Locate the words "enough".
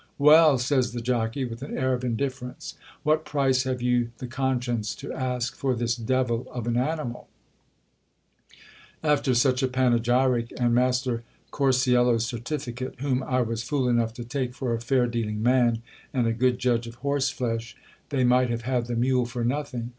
13.87-14.15